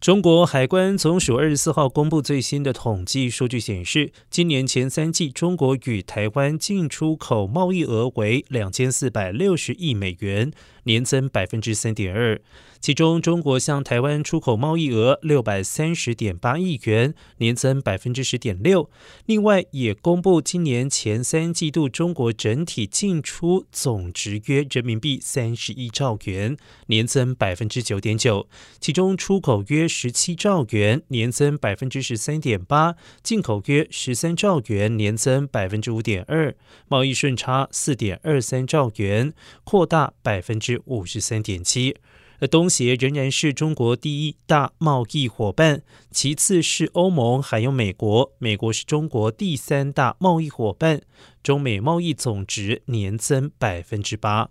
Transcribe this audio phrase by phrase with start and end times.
[0.00, 10.50] 中国海关总署二十四号公布最新的统计数据，显示，今年前三季中国与台湾进出口贸易额为两千四百六十亿美元，
[10.84, 12.40] 年增百分之三点二。
[12.80, 18.88] 其中，中国向台湾出口贸易额六百三十点八亿元，年增百分之十点六。
[19.26, 26.56] 另外，也公布今年前三季度中国整体进出总值约人民币三十亿兆元，
[26.86, 28.48] 年增百分之九点九。
[28.80, 36.54] 其中，出口约十七兆元，年增百分之十三点八；进口约十三兆元，年增百分之五点二。
[36.88, 41.96] 贸易顺差四点二三兆元，扩大百分之五十三点七。
[42.38, 48.32] 而东协仍然是中国第一大贸易伙伴，其次是欧盟，还有美国。
[48.38, 51.02] 美国是中国第三大贸易伙伴，
[51.42, 54.48] 中美贸易总值年增百分之八。